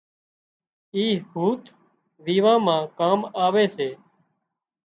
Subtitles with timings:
[0.95, 1.61] اِي هوٿ
[2.23, 3.89] ويوان مان ڪام آوي سي